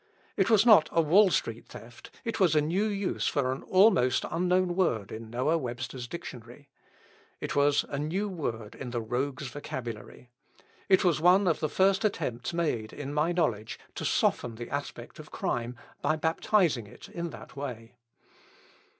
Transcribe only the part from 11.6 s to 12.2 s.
first